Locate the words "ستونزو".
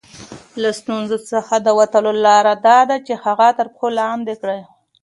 0.79-1.17